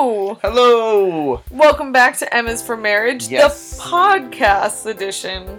Hello! 0.00 0.38
Hello! 0.42 1.42
Welcome 1.50 1.90
back 1.90 2.16
to 2.18 2.32
M 2.36 2.46
is 2.46 2.62
for 2.62 2.76
Marriage, 2.76 3.26
Yes. 3.26 3.76
the 3.76 3.82
podcast 3.82 4.86
edition. 4.86 5.58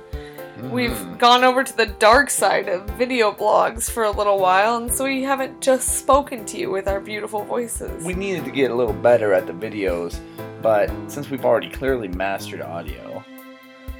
We've 0.71 0.92
Mhm. 0.92 1.17
gone 1.19 1.44
over 1.44 1.62
to 1.62 1.76
the 1.76 1.88
dark 1.88 2.29
side 2.29 2.70
of 2.70 2.83
video 2.91 3.33
blogs 3.33 3.91
for 3.91 4.04
a 4.05 4.12
little 4.12 4.39
while, 4.39 4.78
and 4.78 4.94
so 4.94 5.04
we 5.04 5.23
haven't 5.23 5.60
just 5.60 5.97
spoken 5.99 6.46
to 6.46 6.57
you 6.57 6.71
with 6.71 6.88
our 6.88 7.02
beautiful 7.02 7.44
voices. 7.44 8.05
We 8.05 8.13
needed 8.13 8.46
to 8.46 8.52
get 8.52 8.71
a 8.71 8.75
little 8.75 8.94
better 8.94 9.33
at 9.33 9.46
the 9.46 9.52
videos, 9.52 10.15
but 10.62 10.90
since 11.10 11.29
we've 11.29 11.44
already 11.44 11.69
clearly 11.69 12.08
mastered 12.08 12.62
audio, 12.62 13.21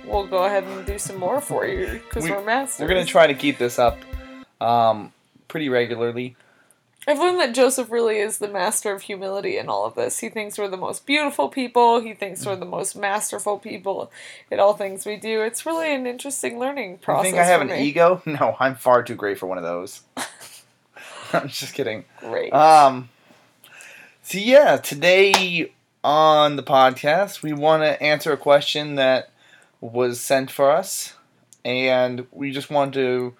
we'll 0.06 0.26
go 0.26 0.46
ahead 0.46 0.64
and 0.64 0.86
do 0.86 0.98
some 0.98 1.18
more 1.18 1.42
for 1.42 1.66
you 1.66 2.00
because 2.08 2.24
we, 2.24 2.32
are 2.32 2.42
masters. 2.44 2.80
we're 2.80 2.88
gonna 2.88 3.04
try 3.04 3.28
to 3.28 3.34
keep 3.36 3.58
this 3.58 3.78
up 3.78 3.98
um, 4.62 5.12
pretty 5.50 5.68
regularly. 5.68 6.38
I've 7.10 7.18
learned 7.18 7.40
that 7.40 7.56
Joseph 7.56 7.90
really 7.90 8.20
is 8.20 8.38
the 8.38 8.48
master 8.48 8.94
of 8.94 9.02
humility 9.02 9.58
in 9.58 9.68
all 9.68 9.84
of 9.84 9.96
this. 9.96 10.20
He 10.20 10.30
thinks 10.30 10.60
we're 10.60 10.68
the 10.68 10.78
most 10.78 11.08
beautiful 11.08 11.50
people. 11.50 12.02
He 12.02 12.14
thinks 12.14 12.46
we're 12.46 12.56
the 12.56 12.66
most 12.66 12.96
masterful 12.96 13.58
people 13.58 14.12
in 14.52 14.60
all 14.60 14.76
things 14.76 15.08
we 15.08 15.16
do. 15.16 15.42
It's 15.42 15.66
really 15.66 15.92
an 15.92 16.06
interesting 16.06 16.60
learning 16.60 17.00
process. 17.00 17.26
You 17.26 17.32
think 17.32 17.42
I 17.42 17.48
have 17.48 17.62
an 17.62 17.70
me. 17.70 17.82
ego? 17.82 18.22
No, 18.28 18.56
I'm 18.60 18.76
far 18.76 19.02
too 19.02 19.16
great 19.16 19.40
for 19.40 19.48
one 19.48 19.58
of 19.58 19.64
those. 19.64 20.02
I'm 21.34 21.48
just 21.48 21.74
kidding. 21.74 22.06
Great. 22.20 22.54
Um, 22.54 23.10
so 24.22 24.38
yeah, 24.38 24.78
today 24.78 25.72
on 26.04 26.58
the 26.58 26.64
podcast, 26.64 27.42
we 27.42 27.54
want 27.54 27.82
to 27.82 28.00
answer 28.04 28.32
a 28.32 28.38
question 28.38 28.96
that 28.96 29.32
was 29.82 30.22
sent 30.22 30.52
for 30.52 30.70
us, 30.70 31.16
and 31.66 32.28
we 32.32 32.52
just 32.52 32.70
want 32.70 32.94
to 32.94 33.34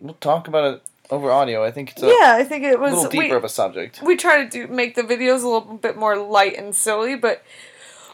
we'll 0.00 0.14
talk 0.14 0.48
about 0.48 0.74
it 0.74 0.82
over 1.10 1.30
audio. 1.30 1.64
I 1.64 1.70
think 1.70 1.92
it's 1.92 2.02
a 2.02 2.06
yeah, 2.06 2.36
I 2.36 2.44
think 2.44 2.64
it 2.64 2.78
was. 2.78 2.92
A 2.92 2.96
little 2.96 3.10
deeper 3.10 3.28
we, 3.28 3.36
of 3.36 3.44
a 3.44 3.48
subject. 3.48 4.00
we 4.02 4.16
try 4.16 4.42
to 4.44 4.48
do 4.48 4.66
make 4.72 4.94
the 4.94 5.02
videos 5.02 5.42
a 5.42 5.48
little 5.48 5.78
bit 5.80 5.96
more 5.96 6.16
light 6.16 6.56
and 6.56 6.74
silly, 6.74 7.16
but 7.16 7.42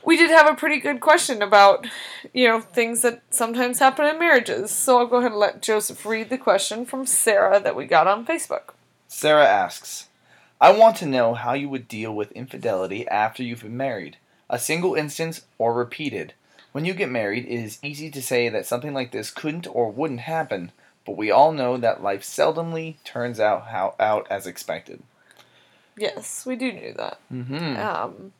we 0.05 0.16
did 0.16 0.30
have 0.30 0.48
a 0.48 0.55
pretty 0.55 0.80
good 0.80 1.00
question 1.00 1.42
about 1.42 1.86
you 2.33 2.48
know 2.48 2.61
things 2.61 3.03
that 3.03 3.22
sometimes 3.30 3.78
happen 3.78 4.06
in 4.06 4.19
marriages. 4.19 4.70
So 4.70 4.98
I'll 4.98 5.06
go 5.06 5.19
ahead 5.19 5.33
and 5.33 5.41
let 5.41 5.62
Joseph 5.62 6.05
read 6.06 6.30
the 6.30 6.38
question 6.38 6.86
from 6.86 7.06
Sarah 7.06 7.61
that 7.61 7.77
we 7.77 7.86
got 7.86 8.06
on 8.06 8.27
Facebook. 8.27 8.75
Sarah 9.08 9.47
asks, 9.47 10.08
"I 10.60 10.72
want 10.72 10.97
to 10.98 11.06
know 11.06 11.34
how 11.34 11.53
you 11.53 11.69
would 11.69 11.88
deal 11.88 12.14
with 12.14 12.33
infidelity 12.33 13.06
after 13.08 13.42
you've 13.42 13.62
been 13.62 13.77
married, 13.77 14.16
a 14.48 14.58
single 14.58 14.94
instance 14.94 15.42
or 15.58 15.75
repeated." 15.75 16.34
When 16.72 16.84
you 16.84 16.92
get 16.92 17.08
married, 17.08 17.47
it 17.47 17.64
is 17.64 17.78
easy 17.83 18.10
to 18.10 18.20
say 18.20 18.50
that 18.50 18.66
something 18.66 18.92
like 18.92 19.10
this 19.10 19.31
couldn't 19.31 19.66
or 19.66 19.91
wouldn't 19.91 20.20
happen, 20.20 20.72
but 21.07 21.17
we 21.17 21.31
all 21.31 21.53
know 21.53 21.77
that 21.77 22.03
life 22.03 22.23
seldomly 22.23 22.97
turns 23.05 23.41
out 23.41 23.69
how 23.69 23.95
out 23.99 24.27
as 24.29 24.47
expected. 24.47 25.03
Yes, 25.97 26.45
we 26.45 26.57
do 26.57 26.73
know 26.73 26.93
that. 26.97 27.21
Mm-hmm. 27.33 27.77
um, 27.77 28.33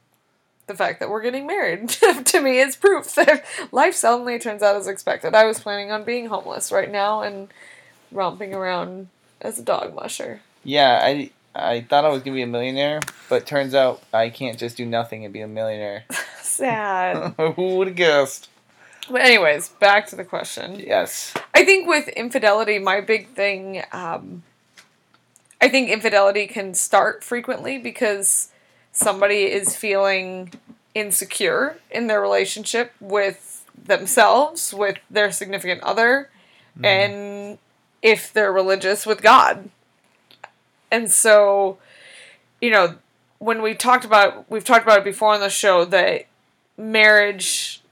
the 0.67 0.75
fact 0.75 1.01
that 1.01 1.09
we're 1.09 1.23
getting 1.23 1.47
married 1.47 1.89
to 2.25 2.41
me 2.41 2.59
is 2.59 2.77
proof 2.77 3.15
that 3.15 3.45
life 3.73 3.95
suddenly 3.95 4.39
turns 4.39 4.63
out 4.63 4.77
as 4.77 4.89
expected. 4.89 5.35
I 5.35 5.45
was 5.45 5.61
planning 5.61 5.91
on 5.91 6.05
being 6.05 6.27
homeless 6.27 6.73
right 6.73 6.91
now 6.91 7.23
and 7.23 7.49
romping 8.11 8.53
around 8.53 9.09
as 9.41 9.59
a 9.59 9.63
dog 9.63 9.95
musher. 9.95 10.41
Yeah, 10.65 11.01
I 11.03 11.31
I 11.55 11.81
thought 11.83 12.05
I 12.05 12.09
was 12.09 12.23
gonna 12.23 12.35
be 12.35 12.43
a 12.43 12.47
millionaire, 12.47 13.01
but 13.29 13.47
turns 13.47 13.75
out 13.75 14.03
I 14.13 14.29
can't 14.31 14.59
just 14.59 14.77
do 14.77 14.85
nothing 14.85 15.25
and 15.25 15.33
be 15.33 15.41
a 15.41 15.49
millionaire. 15.49 16.05
Sad. 16.43 17.35
Who 17.39 17.77
would 17.77 17.89
have 17.89 17.97
guessed? 17.97 18.49
But 19.11 19.23
anyways, 19.23 19.69
back 19.69 20.07
to 20.09 20.17
the 20.17 20.25
question. 20.25 20.79
Yes. 20.79 21.35
I 21.55 21.65
think 21.65 21.89
with 21.89 22.09
infidelity, 22.09 22.79
my 22.79 23.01
big 23.01 23.29
thing, 23.29 23.83
um, 23.93 24.43
I 25.61 25.69
think 25.69 25.89
infidelity 25.89 26.47
can 26.47 26.75
start 26.75 27.25
frequently 27.25 27.79
because 27.79 28.51
somebody 28.93 29.45
is 29.45 29.77
feeling 29.77 30.53
insecure 30.95 31.79
in 31.91 32.07
their 32.07 32.21
relationship 32.21 32.93
with 33.01 33.65
themselves, 33.83 34.73
with 34.73 34.99
their 35.11 35.31
significant 35.31 35.83
other, 35.83 36.31
and 36.83 37.59
if 38.03 38.33
they're 38.33 38.53
religious 38.53 39.07
with 39.07 39.23
God. 39.23 39.71
And 40.91 41.11
so, 41.11 41.79
you 42.61 42.71
know, 42.71 42.97
when 43.39 43.63
we 43.63 43.75
talked 43.75 44.05
about 44.05 44.51
we've 44.51 44.65
talked 44.65 44.85
about 44.85 44.99
it 44.99 45.05
before 45.05 45.35
on 45.35 45.41
the 45.41 45.51
show 45.51 45.85
that 45.87 46.27
marriage 46.77 47.83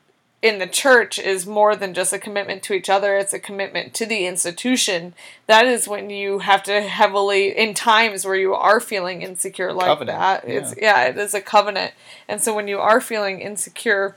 in 0.44 0.58
the 0.58 0.66
church 0.66 1.18
is 1.18 1.46
more 1.46 1.74
than 1.74 1.94
just 1.94 2.12
a 2.12 2.18
commitment 2.18 2.62
to 2.62 2.74
each 2.74 2.90
other 2.90 3.16
it's 3.16 3.32
a 3.32 3.38
commitment 3.38 3.94
to 3.94 4.04
the 4.04 4.26
institution. 4.26 5.14
That 5.46 5.64
is 5.64 5.88
when 5.88 6.10
you 6.10 6.40
have 6.40 6.62
to 6.64 6.82
heavily 6.82 7.56
in 7.56 7.72
times 7.72 8.26
where 8.26 8.36
you 8.36 8.52
are 8.52 8.78
feeling 8.78 9.22
insecure 9.22 9.72
like 9.72 9.86
Covenant, 9.86 10.18
that 10.18 10.44
it's 10.46 10.74
yeah 10.76 11.06
it 11.06 11.16
is 11.16 11.32
a 11.32 11.40
covenant. 11.40 11.94
And 12.28 12.42
so 12.42 12.54
when 12.54 12.68
you 12.68 12.78
are 12.78 13.00
feeling 13.00 13.40
insecure 13.40 14.16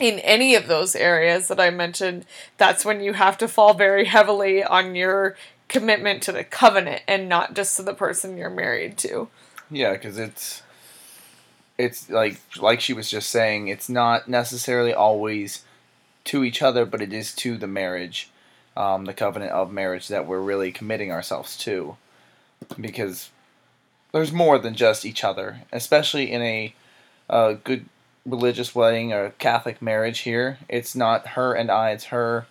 in 0.00 0.18
any 0.18 0.56
of 0.56 0.66
those 0.66 0.96
areas 0.96 1.46
that 1.46 1.60
I 1.60 1.70
mentioned, 1.70 2.26
that's 2.58 2.84
when 2.84 3.00
you 3.00 3.12
have 3.12 3.38
to 3.38 3.46
fall 3.46 3.72
very 3.72 4.06
heavily 4.06 4.64
on 4.64 4.96
your 4.96 5.36
commitment 5.68 6.24
to 6.24 6.32
the 6.32 6.42
covenant 6.42 7.02
and 7.06 7.28
not 7.28 7.54
just 7.54 7.76
to 7.76 7.84
the 7.84 7.94
person 7.94 8.36
you're 8.36 8.50
married 8.50 8.98
to. 8.98 9.28
Yeah, 9.70 9.92
because 9.92 10.18
it's 10.18 10.62
it's 11.80 12.10
like 12.10 12.40
like 12.58 12.80
she 12.80 12.92
was 12.92 13.10
just 13.10 13.30
saying, 13.30 13.68
it's 13.68 13.88
not 13.88 14.28
necessarily 14.28 14.92
always 14.92 15.64
to 16.24 16.44
each 16.44 16.62
other, 16.62 16.84
but 16.84 17.00
it 17.00 17.12
is 17.12 17.34
to 17.36 17.56
the 17.56 17.66
marriage, 17.66 18.30
um, 18.76 19.06
the 19.06 19.14
covenant 19.14 19.52
of 19.52 19.72
marriage 19.72 20.08
that 20.08 20.26
we're 20.26 20.40
really 20.40 20.70
committing 20.70 21.10
ourselves 21.10 21.56
to, 21.58 21.96
because 22.78 23.30
there's 24.12 24.32
more 24.32 24.58
than 24.58 24.74
just 24.74 25.06
each 25.06 25.24
other, 25.24 25.62
especially 25.72 26.30
in 26.30 26.42
a 26.42 26.74
uh, 27.30 27.54
good 27.64 27.86
religious 28.26 28.74
wedding 28.74 29.12
or 29.12 29.30
Catholic 29.38 29.80
marriage. 29.80 30.20
Here, 30.20 30.58
it's 30.68 30.94
not 30.94 31.28
her 31.28 31.54
and 31.54 31.70
I; 31.70 31.92
it's 31.92 32.04
her, 32.06 32.46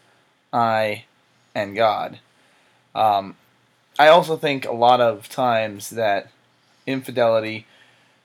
I, 0.52 1.06
and 1.54 1.76
God. 1.76 2.20
Um, 2.96 3.36
I 4.00 4.08
also 4.08 4.38
think 4.38 4.66
a 4.66 4.72
lot 4.72 5.00
of 5.00 5.30
times 5.30 5.92
that 5.92 6.32
infidelity 6.88 7.68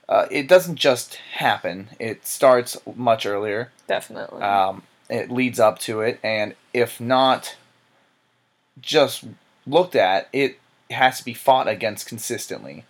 uh, 0.07 0.27
it 0.29 0.47
doesn't 0.47 0.75
just 0.75 1.15
happen. 1.35 1.89
It 1.99 2.25
starts 2.27 2.77
much 2.95 3.25
earlier. 3.25 3.71
Definitely. 3.87 4.41
um, 4.41 4.83
it 5.09 5.29
leads 5.29 5.59
up 5.59 5.77
to 5.79 6.01
it 6.01 6.19
and 6.23 6.55
if 6.73 6.99
not 6.99 7.55
just 8.81 9.23
looked 9.67 9.95
at 9.95 10.27
it 10.33 10.59
has 10.89 11.19
to 11.19 11.25
be 11.25 11.33
fought 11.33 11.67
against 11.67 12.07
consistently 12.07 12.85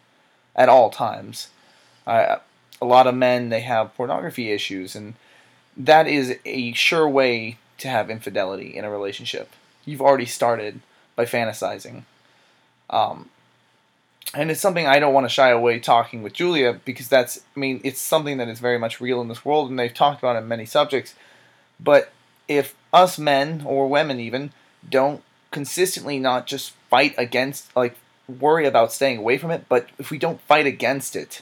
at 0.56 0.70
all 0.70 0.90
times. 0.90 1.50
Uh, 2.08 2.38
a 2.82 2.86
lot 2.86 3.08
of 3.08 3.16
men 3.16 3.50
they 3.50 3.62
have 3.62 3.94
pornography 3.96 4.52
issues 4.52 4.96
and 4.96 5.16
that 5.76 6.08
is 6.08 6.38
a 6.46 6.72
sure 6.74 7.08
way 7.08 7.58
to 7.78 7.88
have 7.90 8.10
infidelity 8.10 8.76
in 8.76 8.86
a 8.86 8.90
relationship. 8.90 9.52
You've 9.84 10.02
already 10.02 10.26
started 10.26 10.80
by 11.16 11.26
fantasizing. 11.26 12.04
Um, 12.90 13.30
and 14.34 14.50
it's 14.50 14.62
something 14.62 14.88
I 14.88 15.00
don't 15.00 15.14
want 15.14 15.26
to 15.26 15.34
shy 15.34 15.50
away 15.50 15.80
talking 15.80 16.24
with 16.24 16.34
Julia 16.34 16.80
because 16.86 17.08
that's 17.08 17.42
I 17.56 17.60
mean 17.60 17.82
it's 17.84 18.00
something 18.00 18.38
that 18.38 18.48
is 18.48 18.60
very 18.60 18.80
much 18.80 19.00
real 19.00 19.22
in 19.22 19.28
this 19.28 19.46
world 19.46 19.70
and 19.70 19.78
they've 19.78 19.94
talked 19.94 20.20
about 20.20 20.36
it 20.36 20.40
in 20.40 20.48
many 20.48 20.66
subjects. 20.66 21.16
But 21.80 22.12
if 22.48 22.76
us 22.94 23.20
men 23.20 23.64
or 23.66 23.88
women 23.88 24.20
even 24.20 24.52
don't 24.88 25.24
consistently 25.52 26.20
not 26.20 26.48
just 26.48 26.72
fight 26.90 27.14
against 27.18 27.76
like 27.76 27.96
worry 28.28 28.66
about 28.66 28.92
staying 28.92 29.20
away 29.20 29.38
from 29.38 29.52
it, 29.52 29.66
but 29.70 29.88
if 30.00 30.10
we 30.10 30.18
don't 30.18 30.42
fight 30.42 30.66
against 30.66 31.16
it, 31.16 31.42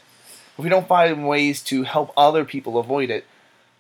if 0.58 0.64
we 0.64 0.70
don't 0.70 0.88
find 0.88 1.28
ways 1.28 1.62
to 1.64 1.84
help 1.84 2.12
other 2.18 2.44
people 2.44 2.78
avoid 2.78 3.10
it, 3.10 3.26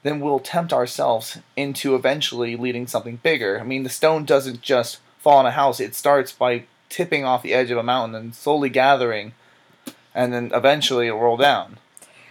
then 0.03 0.19
we'll 0.19 0.39
tempt 0.39 0.73
ourselves 0.73 1.39
into 1.55 1.95
eventually 1.95 2.55
leading 2.55 2.87
something 2.87 3.17
bigger. 3.17 3.59
I 3.59 3.63
mean 3.63 3.83
the 3.83 3.89
stone 3.89 4.25
doesn't 4.25 4.61
just 4.61 4.99
fall 5.19 5.37
on 5.37 5.45
a 5.45 5.51
house, 5.51 5.79
it 5.79 5.95
starts 5.95 6.31
by 6.31 6.63
tipping 6.93 7.25
off 7.25 7.41
the 7.41 7.55
edge 7.55 7.71
of 7.71 7.77
a 7.77 7.83
mountain 7.83 8.13
and 8.13 8.35
slowly 8.35 8.69
gathering, 8.69 9.33
and 10.13 10.31
then 10.31 10.51
eventually 10.53 11.07
it'll 11.07 11.19
roll 11.19 11.37
down. 11.37 11.79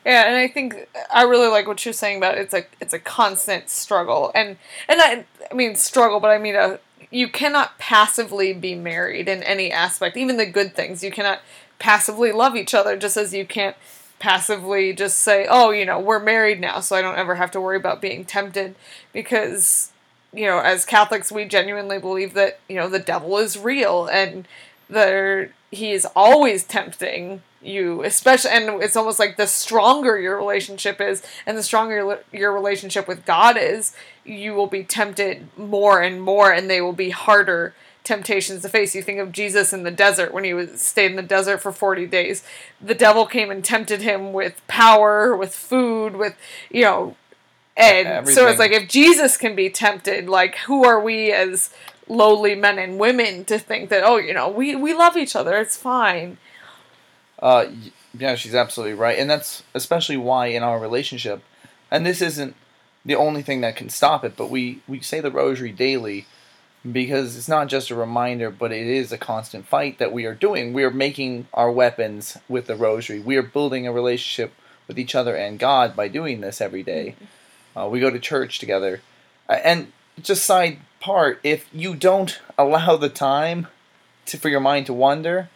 yeah, 0.06 0.28
and 0.28 0.36
I 0.36 0.46
think 0.46 0.88
I 1.12 1.24
really 1.24 1.48
like 1.48 1.66
what 1.66 1.84
you're 1.84 1.92
saying 1.92 2.18
about 2.18 2.38
it's 2.38 2.54
a 2.54 2.64
it's 2.80 2.94
a 2.94 2.98
constant 3.00 3.68
struggle. 3.68 4.30
And 4.36 4.56
and 4.88 5.00
I 5.00 5.24
I 5.50 5.54
mean 5.54 5.74
struggle, 5.74 6.20
but 6.20 6.30
I 6.30 6.38
mean 6.38 6.54
a 6.54 6.78
you 7.10 7.28
cannot 7.28 7.76
passively 7.78 8.52
be 8.52 8.74
married 8.74 9.28
in 9.28 9.42
any 9.42 9.70
aspect, 9.72 10.16
even 10.16 10.36
the 10.36 10.46
good 10.46 10.74
things. 10.74 11.02
You 11.02 11.10
cannot 11.10 11.40
passively 11.78 12.30
love 12.32 12.54
each 12.56 12.72
other 12.72 12.96
just 12.96 13.16
as 13.16 13.34
you 13.34 13.44
can't 13.44 13.76
passively 14.20 14.92
just 14.92 15.18
say, 15.18 15.46
"Oh, 15.50 15.70
you 15.70 15.84
know, 15.84 15.98
we're 15.98 16.20
married 16.20 16.60
now, 16.60 16.78
so 16.78 16.94
I 16.94 17.02
don't 17.02 17.18
ever 17.18 17.34
have 17.34 17.50
to 17.50 17.60
worry 17.60 17.76
about 17.76 18.00
being 18.00 18.24
tempted." 18.24 18.76
Because 19.12 19.91
you 20.32 20.46
know, 20.46 20.58
as 20.58 20.84
Catholics, 20.84 21.30
we 21.30 21.44
genuinely 21.44 21.98
believe 21.98 22.34
that 22.34 22.58
you 22.68 22.76
know 22.76 22.88
the 22.88 22.98
devil 22.98 23.36
is 23.38 23.58
real 23.58 24.06
and 24.06 24.46
there 24.88 25.52
he 25.70 25.92
is 25.92 26.06
always 26.14 26.64
tempting 26.64 27.42
you, 27.62 28.02
especially, 28.02 28.50
and 28.50 28.82
it's 28.82 28.96
almost 28.96 29.18
like 29.18 29.36
the 29.36 29.46
stronger 29.46 30.18
your 30.18 30.36
relationship 30.36 31.00
is, 31.00 31.22
and 31.46 31.56
the 31.56 31.62
stronger 31.62 32.20
your, 32.32 32.52
relationship 32.52 33.08
with 33.08 33.24
God 33.24 33.56
is, 33.56 33.94
you 34.24 34.52
will 34.52 34.66
be 34.66 34.84
tempted 34.84 35.48
more 35.56 36.02
and 36.02 36.20
more, 36.20 36.52
and 36.52 36.68
they 36.68 36.80
will 36.80 36.92
be 36.92 37.10
harder 37.10 37.74
temptations 38.04 38.62
to 38.62 38.68
face. 38.68 38.94
You 38.94 39.02
think 39.02 39.20
of 39.20 39.32
Jesus 39.32 39.72
in 39.72 39.84
the 39.84 39.90
desert 39.90 40.34
when 40.34 40.44
he 40.44 40.52
was 40.52 40.82
stayed 40.82 41.12
in 41.12 41.16
the 41.16 41.22
desert 41.22 41.58
for 41.58 41.72
40 41.72 42.06
days. 42.06 42.42
The 42.80 42.96
devil 42.96 43.26
came 43.26 43.50
and 43.50 43.64
tempted 43.64 44.02
him 44.02 44.32
with 44.32 44.60
power, 44.66 45.36
with 45.36 45.54
food, 45.54 46.16
with 46.16 46.34
you 46.70 46.82
know 46.82 47.16
and 47.76 48.28
so 48.28 48.48
it's 48.48 48.58
like 48.58 48.72
if 48.72 48.88
Jesus 48.88 49.36
can 49.36 49.54
be 49.54 49.70
tempted, 49.70 50.28
like 50.28 50.56
who 50.58 50.84
are 50.84 51.00
we 51.00 51.32
as 51.32 51.70
lowly 52.08 52.54
men 52.54 52.78
and 52.78 52.98
women 52.98 53.44
to 53.46 53.58
think 53.58 53.88
that 53.90 54.02
oh, 54.04 54.16
you 54.16 54.34
know, 54.34 54.48
we 54.48 54.76
we 54.76 54.94
love 54.94 55.16
each 55.16 55.34
other, 55.34 55.56
it's 55.56 55.76
fine. 55.76 56.38
Uh, 57.40 57.66
yeah, 58.16 58.34
she's 58.34 58.54
absolutely 58.54 58.94
right, 58.94 59.18
and 59.18 59.28
that's 59.28 59.62
especially 59.74 60.16
why 60.16 60.46
in 60.46 60.62
our 60.62 60.78
relationship, 60.78 61.42
and 61.90 62.04
this 62.04 62.20
isn't 62.20 62.54
the 63.04 63.16
only 63.16 63.42
thing 63.42 63.62
that 63.62 63.76
can 63.76 63.88
stop 63.88 64.24
it, 64.24 64.36
but 64.36 64.50
we 64.50 64.80
we 64.86 65.00
say 65.00 65.20
the 65.20 65.30
rosary 65.30 65.72
daily 65.72 66.26
because 66.90 67.36
it's 67.36 67.48
not 67.48 67.68
just 67.68 67.90
a 67.90 67.94
reminder, 67.94 68.50
but 68.50 68.72
it 68.72 68.86
is 68.86 69.12
a 69.12 69.18
constant 69.18 69.66
fight 69.66 69.98
that 69.98 70.12
we 70.12 70.24
are 70.24 70.34
doing. 70.34 70.72
We 70.72 70.82
are 70.82 70.90
making 70.90 71.46
our 71.54 71.70
weapons 71.70 72.36
with 72.48 72.66
the 72.66 72.74
rosary. 72.74 73.20
We 73.20 73.36
are 73.36 73.42
building 73.42 73.86
a 73.86 73.92
relationship 73.92 74.52
with 74.88 74.98
each 74.98 75.14
other 75.14 75.36
and 75.36 75.58
God 75.58 75.94
by 75.94 76.08
doing 76.08 76.40
this 76.40 76.60
every 76.60 76.82
day. 76.82 77.14
Uh, 77.76 77.88
we 77.88 78.00
go 78.00 78.10
to 78.10 78.18
church 78.18 78.58
together, 78.58 79.00
uh, 79.48 79.58
and 79.64 79.92
just 80.20 80.44
side 80.44 80.78
part, 81.00 81.40
if 81.42 81.68
you 81.72 81.94
don't 81.94 82.40
allow 82.58 82.96
the 82.96 83.08
time 83.08 83.66
to 84.26 84.38
for 84.38 84.48
your 84.48 84.60
mind 84.60 84.86
to 84.86 84.92
wander 84.92 85.48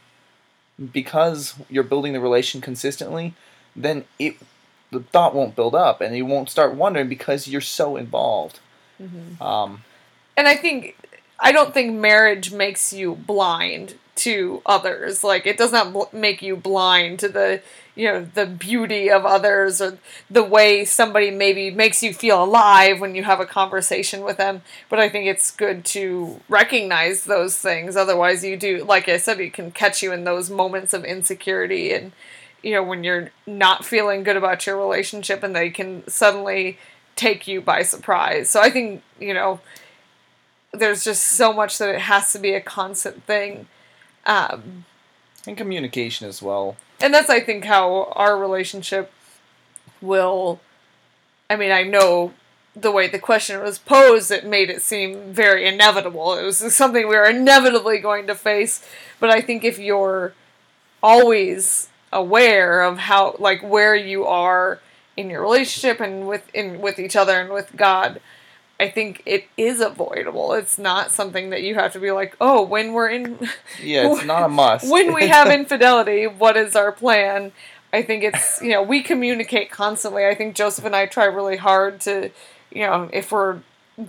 because 0.92 1.54
you're 1.70 1.84
building 1.84 2.12
the 2.12 2.20
relation 2.20 2.60
consistently, 2.60 3.34
then 3.74 4.04
it 4.18 4.36
the 4.90 5.00
thought 5.00 5.34
won't 5.34 5.56
build 5.56 5.74
up 5.74 6.00
and 6.00 6.16
you 6.16 6.24
won't 6.24 6.48
start 6.48 6.74
wondering 6.74 7.08
because 7.08 7.48
you're 7.48 7.60
so 7.60 7.96
involved. 7.96 8.60
Um, 9.40 9.82
And 10.36 10.48
I 10.48 10.54
think 10.56 10.96
I 11.38 11.52
don't 11.52 11.74
think 11.74 11.94
marriage 11.94 12.52
makes 12.52 12.92
you 12.92 13.14
blind 13.14 13.96
to 14.16 14.62
others. 14.64 15.22
Like 15.22 15.46
it 15.46 15.58
does 15.58 15.72
not 15.72 15.92
bl- 15.92 16.04
make 16.12 16.40
you 16.40 16.56
blind 16.56 17.19
to 17.20 17.28
the 17.28 17.62
you 17.96 18.06
know 18.06 18.28
the 18.34 18.46
beauty 18.46 19.10
of 19.10 19.25
others 19.25 19.81
or 19.81 19.98
the 20.31 20.44
way 20.44 20.84
somebody 20.84 21.31
maybe 21.31 21.70
makes 21.70 22.02
you 22.02 22.12
feel 22.12 22.44
alive 22.44 23.00
when 23.00 23.14
you 23.14 23.25
have 23.25 23.40
a 23.40 23.46
conversation 23.46 24.22
with 24.22 24.37
them. 24.37 24.62
But 24.88 25.00
I 25.00 25.08
think 25.08 25.26
it's 25.26 25.50
good 25.50 25.84
to 25.87 26.40
recognize 26.48 27.25
those 27.25 27.56
things. 27.56 27.96
Otherwise, 27.96 28.44
you 28.44 28.56
do 28.56 28.84
like 28.84 29.08
I 29.08 29.16
said, 29.16 29.40
it 29.40 29.54
can 29.54 29.72
catch 29.72 30.02
you 30.02 30.12
in 30.12 30.25
those 30.25 30.50
moments 30.50 30.93
of 30.93 31.04
insecurity 31.04 31.93
and 31.93 32.12
you 32.62 32.72
know 32.72 32.82
when 32.82 33.02
you're 33.02 33.31
not 33.46 33.84
feeling 33.84 34.22
good 34.22 34.37
about 34.37 34.66
your 34.66 34.76
relationship 34.76 35.43
and 35.43 35.56
they 35.56 35.70
can 35.70 36.06
suddenly 36.06 36.78
take 37.16 37.48
you 37.48 37.62
by 37.62 37.82
surprise. 37.82 38.50
So 38.50 38.60
I 38.60 38.70
think 38.70 39.02
you 39.19 39.32
know 39.32 39.60
there's 40.72 41.02
just 41.02 41.22
so 41.25 41.52
much 41.52 41.78
that 41.78 41.88
it 41.88 42.02
has 42.02 42.32
to 42.32 42.38
be 42.38 42.52
a 42.52 42.60
constant 42.60 43.25
thing. 43.25 43.66
Um, 44.26 44.84
and 45.46 45.56
communication 45.56 46.28
as 46.28 46.43
well. 46.43 46.76
And 47.00 47.12
that's 47.12 47.31
I 47.31 47.40
think 47.40 47.64
how 47.64 48.12
our 48.12 48.38
relationship 48.38 49.12
will 50.00 50.60
I 51.48 51.56
mean 51.56 51.72
I 51.72 51.82
know 51.82 52.32
the 52.75 52.93
way 52.93 53.08
the 53.08 53.19
question 53.19 53.60
was 53.62 53.78
posed 53.78 54.31
it 54.31 54.44
made 54.44 54.69
it 54.69 54.82
seem 54.82 55.32
very 55.32 55.66
inevitable. 55.66 56.34
It 56.34 56.44
was 56.44 56.58
something 56.75 57.08
we 57.08 57.16
were 57.16 57.25
inevitably 57.25 57.98
going 57.98 58.26
to 58.26 58.34
face. 58.34 58.87
But 59.19 59.31
I 59.31 59.40
think 59.40 59.64
if 59.64 59.78
you're 59.78 60.34
always 61.02 61.88
aware 62.12 62.82
of 62.82 62.98
how 62.98 63.37
like 63.38 63.62
where 63.62 63.94
you 63.94 64.26
are 64.26 64.81
in 65.16 65.31
your 65.31 65.43
relationship 65.43 66.00
and 66.00 66.28
with 66.28 66.48
in 66.54 66.81
with 66.81 66.98
each 66.98 67.16
other 67.16 67.40
and 67.40 67.50
with 67.52 67.75
God 67.76 68.20
I 68.78 68.88
think 68.88 69.23
it 69.25 69.46
is 69.56 69.81
avoidable. 69.81 70.52
It's 70.52 70.78
not 70.78 71.11
something 71.11 71.50
that 71.50 71.62
you 71.62 71.75
have 71.76 71.93
to 71.94 71.99
be 71.99 72.11
like, 72.11 72.37
oh, 72.40 72.62
when 72.62 72.93
we're 72.93 73.08
in, 73.08 73.38
Yeah, 73.82 74.12
it's 74.12 74.25
not 74.25 74.43
a 74.43 74.49
must. 74.49 74.90
when 74.90 75.14
we 75.14 75.28
have 75.28 75.49
infidelity, 75.61 76.26
what 76.26 76.56
is 76.56 76.76
our 76.76 76.93
plan? 76.93 77.52
I 77.93 78.02
think 78.02 78.25
it's 78.25 78.61
you 78.61 78.70
know 78.73 78.82
we 78.82 79.02
communicate 79.02 79.70
constantly. 79.70 80.26
I 80.26 80.34
think 80.34 80.55
Joseph 80.55 80.84
and 80.84 80.94
I 80.94 81.06
try 81.06 81.25
really 81.25 81.56
hard 81.56 82.00
to, 82.02 82.31
you 82.70 82.81
know, 82.87 83.08
if 83.12 83.32
we're 83.32 83.61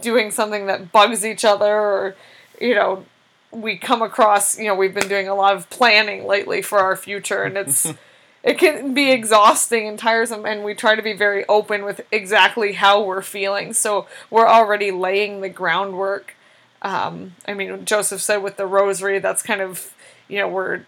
doing 0.02 0.32
something 0.32 0.66
that 0.68 0.92
bugs 0.92 1.26
each 1.26 1.46
other 1.46 1.74
or, 1.74 2.16
you 2.60 2.76
know, 2.76 3.06
we 3.52 3.78
come 3.78 4.02
across 4.02 4.60
you 4.60 4.66
know 4.66 4.76
we've 4.76 4.94
been 4.94 5.08
doing 5.08 5.28
a 5.30 5.36
lot 5.36 5.56
of 5.56 5.70
planning 5.70 6.26
lately 6.28 6.62
for 6.62 6.80
our 6.80 6.96
future 6.98 7.44
and 7.44 7.58
it's 7.58 7.88
it 8.48 8.58
can 8.58 8.94
be 8.94 9.12
exhausting 9.12 9.88
and 9.88 10.00
tiresome 10.00 10.46
and 10.46 10.64
we 10.64 10.74
try 10.74 10.96
to 10.96 11.02
be 11.02 11.14
very 11.14 11.46
open 11.48 11.84
with 11.84 12.02
exactly 12.12 12.74
how 12.74 13.04
we're 13.04 13.22
feeling. 13.22 13.74
So 13.74 14.08
we're 14.30 14.48
already 14.48 14.90
laying 14.92 15.42
the 15.42 15.50
groundwork. 15.50 16.36
Um, 16.80 17.36
i 17.48 17.56
mean 17.56 17.86
joseph 17.86 18.22
said 18.22 18.38
with 18.38 18.58
the 18.58 18.68
rosary 18.68 19.18
that's 19.18 19.42
kind 19.42 19.62
of 19.62 19.96
you 20.28 20.38
know 20.38 20.48
we're 20.48 20.86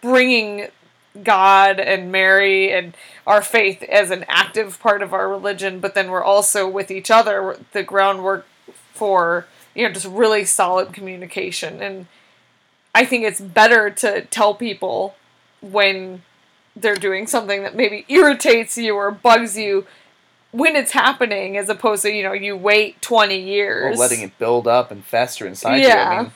bringing 0.00 0.68
god 1.24 1.80
and 1.80 2.12
mary 2.12 2.72
and 2.72 2.96
our 3.26 3.42
faith 3.42 3.82
as 3.82 4.12
an 4.12 4.24
active 4.28 4.78
part 4.78 5.02
of 5.02 5.12
our 5.12 5.28
religion 5.28 5.80
but 5.80 5.96
then 5.96 6.08
we're 6.08 6.22
also 6.22 6.68
with 6.68 6.88
each 6.92 7.10
other 7.10 7.58
the 7.72 7.82
groundwork 7.82 8.46
for 8.92 9.46
you 9.74 9.86
know 9.86 9.92
just 9.92 10.06
really 10.06 10.44
solid 10.44 10.92
communication. 10.92 11.82
And 11.82 12.06
i 12.94 13.04
think 13.04 13.24
it's 13.24 13.40
better 13.40 13.90
to 13.90 14.22
tell 14.22 14.54
people 14.54 15.16
when 15.60 16.22
they're 16.76 16.96
doing 16.96 17.26
something 17.26 17.62
that 17.62 17.74
maybe 17.76 18.04
irritates 18.08 18.76
you 18.78 18.94
or 18.94 19.10
bugs 19.10 19.56
you 19.56 19.86
when 20.50 20.76
it's 20.76 20.92
happening 20.92 21.56
as 21.56 21.68
opposed 21.68 22.02
to 22.02 22.10
you 22.10 22.22
know 22.22 22.32
you 22.32 22.56
wait 22.56 23.00
20 23.02 23.38
years 23.38 23.96
or 23.96 23.98
letting 24.00 24.20
it 24.22 24.36
build 24.38 24.66
up 24.66 24.90
and 24.90 25.04
fester 25.04 25.46
inside 25.46 25.82
Yeah. 25.82 26.22
you. 26.22 26.30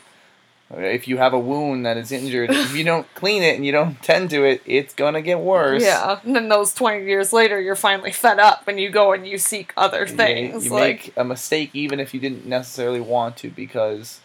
I 0.71 0.77
mean, 0.77 0.85
if 0.85 1.09
you 1.09 1.17
have 1.17 1.33
a 1.33 1.39
wound 1.39 1.87
that 1.87 1.97
is 1.97 2.13
injured, 2.13 2.51
if 2.51 2.77
you 2.77 2.85
don't 2.85 3.07
clean 3.15 3.43
it 3.43 3.57
and 3.57 3.65
you 3.65 3.73
don't 3.73 4.03
tend 4.03 4.29
to 4.31 4.45
it, 4.45 4.61
it's 4.67 4.93
gonna 4.93 5.23
get 5.23 5.39
worse. 5.41 5.83
yeah 5.83 6.21
and 6.25 6.37
then 6.37 6.49
those 6.49 6.75
20 6.75 7.05
years 7.07 7.33
later 7.33 7.61
you're 7.61 7.75
finally 7.77 8.13
fed 8.13 8.39
up 8.39 8.69
and 8.69 8.79
you 8.79 8.91
go 8.91 9.13
and 9.13 9.27
you 9.27 9.39
seek 9.39 9.73
other 9.77 10.01
You- 10.01 10.07
things 10.17 10.65
You, 10.67 10.71
like 10.73 11.05
make 11.07 11.13
a 11.17 11.25
mistake 11.25 11.71
even 11.73 11.99
if 12.01 12.13
you 12.13 12.21
didn't 12.21 12.45
necessarily 12.47 13.01
want 13.01 13.37
to 13.39 13.51
because 13.51 14.21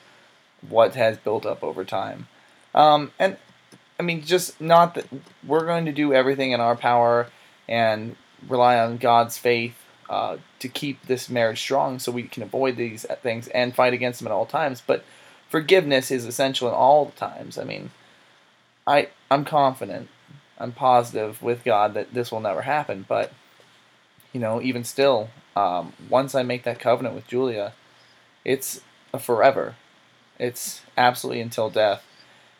what 0.68 0.96
has 0.96 1.18
built 1.18 1.46
up 1.46 1.64
over 1.64 1.84
time. 1.86 2.28
Um, 2.76 3.12
and 3.20 3.38
I 4.04 4.06
mean, 4.06 4.22
just 4.22 4.60
not 4.60 4.96
that 4.96 5.06
we're 5.48 5.66
going 5.66 5.86
to 5.86 5.94
do 5.94 6.14
everything 6.14 6.52
in 6.52 6.60
our 6.60 6.76
power 6.76 7.28
and 7.70 8.18
rely 8.50 8.78
on 8.78 8.98
God's 8.98 9.38
faith 9.38 9.78
uh, 10.10 10.38
to 10.60 10.68
keep 10.68 11.06
this 11.06 11.30
marriage 11.30 11.62
strong 11.62 12.00
so 12.00 12.12
we 12.12 12.24
can 12.24 12.44
avoid 12.44 12.76
these 12.76 13.06
things 13.22 13.48
and 13.48 13.74
fight 13.74 13.94
against 13.94 14.20
them 14.20 14.28
at 14.28 14.34
all 14.34 14.46
times. 14.46 14.84
But 14.86 15.06
forgiveness 15.48 16.12
is 16.12 16.26
essential 16.26 16.68
in 16.68 16.74
all 16.74 17.12
times. 17.12 17.58
I 17.58 17.64
mean, 17.64 17.92
I 18.86 19.08
I'm 19.32 19.46
confident, 19.46 20.10
I'm 20.58 20.74
positive 20.74 21.42
with 21.42 21.64
God 21.64 21.94
that 21.94 22.14
this 22.14 22.30
will 22.30 22.42
never 22.42 22.64
happen. 22.64 23.06
But 23.08 23.32
you 24.34 24.42
know, 24.42 24.62
even 24.62 24.84
still, 24.84 25.30
um, 25.56 25.94
once 26.10 26.36
I 26.36 26.44
make 26.44 26.64
that 26.64 26.82
covenant 26.82 27.16
with 27.16 27.28
Julia, 27.28 27.72
it's 28.44 28.82
a 29.14 29.20
forever. 29.20 29.76
It's 30.38 30.82
absolutely 30.98 31.40
until 31.40 31.70
death, 31.70 32.04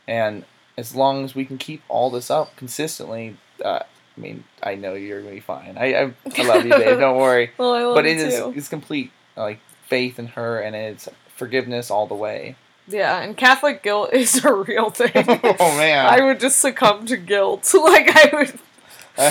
and 0.08 0.46
as 0.78 0.96
long 0.96 1.24
as 1.24 1.36
we 1.36 1.46
can 1.46 1.58
keep 1.58 1.82
all 1.90 2.10
this 2.10 2.30
up 2.32 2.56
consistently, 2.56 3.38
uh, 3.64 3.80
I 4.18 4.20
mean, 4.20 4.44
I 4.62 4.76
know 4.76 4.94
you're 4.94 5.22
gonna 5.22 5.34
be 5.34 5.40
fine. 5.40 5.78
I 5.78 5.94
I, 5.96 6.14
I 6.38 6.44
love 6.44 6.66
you, 6.66 6.72
babe. 6.72 7.00
Don't 7.00 7.18
worry. 7.18 7.52
well, 7.58 7.74
I 7.74 7.84
love 7.84 7.96
But 7.96 8.06
it 8.06 8.18
is 8.18 8.36
too. 8.36 8.54
it's 8.56 8.68
complete 8.70 9.12
like 9.36 9.60
faith 9.88 10.20
in 10.20 10.28
her, 10.28 10.60
and 10.60 10.76
it's 10.76 11.10
forgiveness 11.36 11.90
all 11.92 12.08
the 12.08 12.16
way. 12.16 12.56
yeah 12.88 13.22
and 13.22 13.36
catholic 13.38 13.82
guilt 13.82 14.12
is 14.14 14.44
a 14.46 14.54
real 14.54 14.90
thing 14.92 15.12
oh 15.16 15.78
man. 15.78 16.06
i 16.06 16.22
would 16.22 16.40
just 16.40 16.60
succumb 16.60 17.06
to 17.06 17.16
guilt 17.18 17.74
like 17.74 18.08
i 18.10 18.30
would 18.34 18.60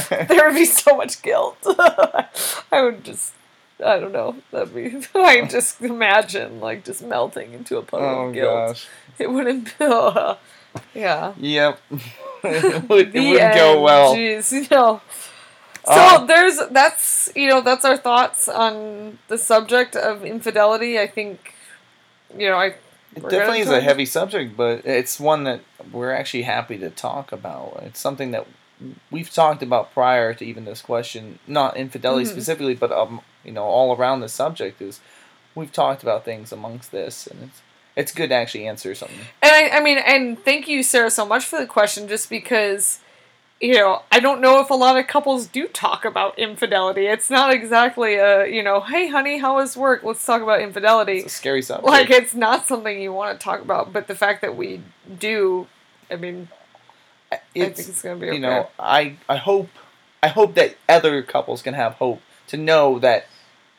there 0.09 0.47
would 0.49 0.55
be 0.55 0.65
so 0.65 0.97
much 0.97 1.21
guilt. 1.23 1.59
I 1.67 2.83
would 2.83 3.03
just, 3.05 3.33
I 3.85 3.99
don't 3.99 4.13
know. 4.13 4.37
That'd 4.53 4.73
be. 4.75 5.05
I 5.15 5.45
just 5.47 5.81
imagine 5.83 6.61
like 6.61 6.85
just 6.85 7.03
melting 7.03 7.53
into 7.53 7.79
a 7.79 7.83
puddle 7.83 8.07
oh 8.09 8.27
of 8.29 8.33
guilt. 8.35 8.69
gosh. 8.69 8.87
It 9.19 9.31
wouldn't. 9.31 9.75
Uh, 9.81 10.37
yeah. 10.95 11.33
Yep. 11.39 11.79
it 12.45 12.89
would, 12.89 13.13
wouldn't 13.15 13.55
go 13.55 13.81
well. 13.83 14.15
Jeez, 14.15 14.53
you 14.53 14.67
know. 14.71 15.01
So 15.85 15.93
Uh, 15.93 16.25
there's 16.27 16.59
that's 16.71 17.31
you 17.35 17.49
know 17.49 17.61
that's 17.61 17.85
our 17.85 17.97
thoughts 17.97 18.49
on 18.49 19.19
the 19.29 19.37
subject 19.39 19.97
of 19.97 20.25
infidelity. 20.25 20.99
I 20.99 21.07
think, 21.09 21.55
you 22.39 22.49
know, 22.49 22.57
I. 22.57 22.75
It 23.15 23.29
definitely 23.29 23.61
is 23.61 23.69
a 23.69 23.81
heavy 23.81 24.07
subject, 24.07 24.57
but 24.57 24.87
it's 24.87 25.21
one 25.21 25.45
that 25.45 25.61
we're 25.93 26.13
actually 26.13 26.45
happy 26.45 26.79
to 26.79 26.89
talk 26.89 27.31
about. 27.31 27.81
It's 27.85 28.01
something 28.01 28.31
that 28.31 28.47
we've 29.11 29.31
talked 29.31 29.63
about 29.63 29.93
prior 29.93 30.33
to 30.35 30.45
even 30.45 30.65
this 30.65 30.81
question, 30.81 31.39
not 31.47 31.77
infidelity 31.77 32.25
Mhm. 32.25 32.31
specifically, 32.33 32.75
but 32.75 32.91
um, 32.91 33.21
you 33.45 33.53
know, 33.53 33.65
all 33.65 33.95
around 33.95 34.21
the 34.21 34.31
subject 34.31 34.81
is 34.81 35.01
we've 35.55 35.73
talked 35.73 36.03
about 36.03 36.25
things 36.25 36.53
amongst 36.53 36.91
this, 36.91 37.27
and 37.27 37.43
it's 37.51 37.61
it's 37.97 38.13
good 38.13 38.29
to 38.29 38.35
actually 38.35 38.67
answer 38.67 38.95
something. 38.95 39.19
And 39.43 39.53
I, 39.53 39.79
I 39.79 39.83
mean, 39.83 39.99
and 39.99 40.43
thank 40.43 40.69
you, 40.69 40.83
Sarah, 40.83 41.11
so 41.11 41.27
much 41.27 41.45
for 41.45 41.59
the 41.59 41.67
question, 41.67 42.09
just 42.09 42.31
because 42.31 43.01
you 43.63 43.75
know, 43.75 44.03
I 44.11 44.19
don't 44.19 44.41
know 44.41 44.61
if 44.61 44.71
a 44.71 44.75
lot 44.75 44.99
of 44.99 45.07
couples 45.07 45.47
do 45.47 45.69
talk 45.69 46.05
about 46.05 46.37
infidelity. 46.37 47.07
It's 47.07 47.31
not 47.31 47.53
exactly 47.53 48.17
a, 48.17 48.45
you 48.45 48.61
know, 48.61 48.81
hey 48.81 49.07
honey, 49.07 49.39
how 49.39 49.55
was 49.55 49.77
work? 49.77 50.03
Let's 50.03 50.27
talk 50.27 50.43
about 50.43 50.61
infidelity. 50.61 51.19
It's 51.19 51.27
a 51.27 51.37
scary 51.37 51.63
subject. 51.63 51.87
Like 51.87 52.11
it's 52.11 52.35
not 52.35 52.67
something 52.67 53.01
you 53.01 53.13
want 53.13 53.39
to 53.39 53.43
talk 53.43 53.61
about, 53.61 53.93
but 53.93 54.09
the 54.09 54.17
fact 54.17 54.43
that 54.43 54.57
we 54.57 54.83
do, 55.21 55.69
I 56.11 56.17
mean, 56.17 56.49
I 57.31 57.37
think 57.37 57.71
it's 57.71 57.89
it's 57.89 58.03
gonna 58.03 58.17
be 58.17 58.27
okay. 58.27 58.35
you 58.35 58.43
know 58.43 58.69
I 58.81 59.17
I 59.29 59.37
hope 59.37 59.69
I 60.23 60.29
hope 60.29 60.55
that 60.55 60.77
other 60.89 61.23
couples 61.23 61.63
can 61.63 61.75
have 61.75 61.95
hope 61.95 62.21
to 62.49 62.57
know 62.57 62.99
that 62.99 63.27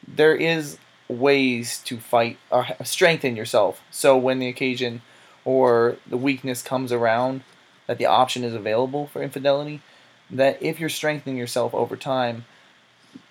there 0.08 0.36
is 0.36 0.78
ways 1.14 1.80
to 1.86 1.98
fight 1.98 2.38
or 2.50 2.68
strengthen 2.84 3.36
yourself. 3.36 3.82
So 3.92 4.18
when 4.18 4.40
the 4.40 4.48
occasion 4.48 5.02
or 5.46 5.98
the 6.08 6.18
weakness 6.18 6.62
comes 6.62 6.92
around, 6.92 7.44
that 7.88 7.98
the 7.98 8.06
option 8.06 8.44
is 8.44 8.54
available 8.54 9.08
for 9.08 9.22
infidelity. 9.22 9.82
That 10.30 10.62
if 10.62 10.80
you're 10.80 10.90
strengthening 10.90 11.38
yourself 11.38 11.74
over 11.74 11.96
time, 11.96 12.46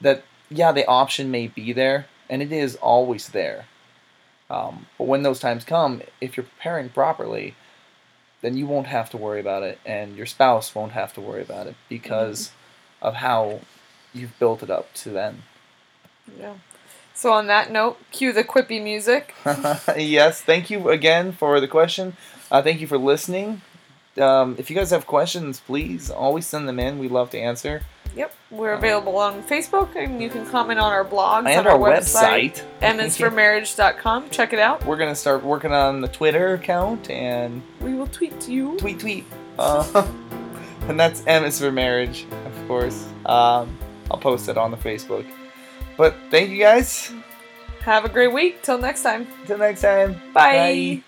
that 0.01 0.25
yeah, 0.51 0.73
the 0.73 0.87
option 0.87 1.31
may 1.31 1.49
be 1.49 1.73
there, 1.73 2.07
and 2.29 2.43
it 2.43 2.53
is 2.53 2.77
always 2.77 3.29
there. 3.29 3.67
Um, 4.51 4.87
but 4.99 5.07
when 5.07 5.23
those 5.23 5.41
times 5.41 5.65
come, 5.65 6.03
if 6.21 6.37
you're 6.37 6.45
preparing 6.45 6.91
properly, 6.91 7.55
then 8.43 8.57
you 8.57 8.67
won't 8.67 8.89
have 8.89 9.09
to 9.11 9.17
worry 9.17 9.41
about 9.41 9.62
it, 9.62 9.79
and 9.87 10.17
your 10.17 10.27
spouse 10.27 10.75
won't 10.75 10.93
have 10.93 11.15
to 11.15 11.21
worry 11.21 11.41
about 11.41 11.67
it 11.67 11.77
because 11.89 12.53
of 13.01 13.15
how 13.15 13.61
you've 14.12 14.39
built 14.39 14.62
it 14.62 14.71
up 14.71 14.93
to 14.95 15.11
then. 15.11 15.43
yeah. 16.39 16.55
So 17.14 17.33
on 17.33 17.47
that 17.49 17.71
note, 17.71 17.99
cue 18.11 18.33
the 18.33 18.45
quippy 18.45 18.83
music. 18.83 19.35
yes, 19.97 20.40
thank 20.40 20.71
you 20.71 20.88
again 20.88 21.33
for 21.33 21.61
the 21.61 21.69
question. 21.69 22.16
Uh, 22.50 22.62
thank 22.62 22.81
you 22.81 22.87
for 22.87 22.99
listening. 22.99 23.62
Um, 24.19 24.57
if 24.59 24.69
you 24.69 24.76
guys 24.76 24.90
have 24.90 25.07
questions, 25.07 25.61
please 25.61 26.11
always 26.11 26.47
send 26.47 26.69
them 26.69 26.78
in. 26.78 26.99
We 26.99 27.09
love 27.09 27.31
to 27.31 27.38
answer. 27.38 27.83
Yep, 28.14 28.35
we're 28.50 28.73
available 28.73 29.16
on 29.16 29.42
Facebook, 29.45 29.97
and 29.97 30.23
you 30.23 30.28
can 30.28 30.45
comment 30.45 30.78
on 30.78 30.92
our 30.92 31.04
blogs 31.04 31.47
And 31.49 31.61
on 31.61 31.66
our, 31.66 31.73
our, 31.73 31.78
website. 31.78 32.57
website, 32.57 32.62
Check 34.31 34.52
it 34.52 34.59
out. 34.59 34.85
We're 34.85 34.99
gonna 34.99 35.14
start 35.14 35.42
working 35.42 35.73
on 35.73 36.02
the 36.02 36.09
Twitter 36.09 36.52
account 36.52 37.09
and 37.09 37.62
We 37.81 37.95
will 37.95 38.09
tweet 38.09 38.38
to 38.40 38.52
you. 38.52 38.76
tweet 38.76 39.00
tweet. 39.00 39.25
Uh, 39.59 40.07
and 40.88 41.00
that's 41.00 41.26
M 41.26 41.45
is 41.45 41.59
for 41.59 41.73
marriage, 41.73 42.26
of 42.45 42.69
course. 42.69 43.07
Um, 43.25 43.78
I'll 44.11 44.19
post 44.19 44.50
it 44.50 44.59
on 44.59 44.71
the 44.71 44.76
Facebook. 44.76 45.25
But 45.97 46.15
thank 46.31 46.51
you 46.51 46.59
guys. 46.59 47.13
Have 47.81 48.05
a 48.05 48.09
great 48.09 48.33
week. 48.33 48.63
Till 48.63 48.79
next 48.79 49.03
time. 49.03 49.27
Till 49.47 49.59
next 49.59 49.83
time. 49.83 50.21
Bye. 50.33 51.03